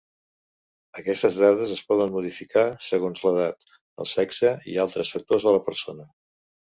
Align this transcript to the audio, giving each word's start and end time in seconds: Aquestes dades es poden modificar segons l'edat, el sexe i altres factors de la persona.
Aquestes 0.99 1.35
dades 1.41 1.73
es 1.75 1.83
poden 1.91 2.15
modificar 2.15 2.63
segons 2.85 3.21
l'edat, 3.27 3.75
el 4.05 4.09
sexe 4.13 4.55
i 4.73 4.79
altres 4.85 5.13
factors 5.17 5.47
de 5.49 5.55
la 5.57 5.61
persona. 5.69 6.07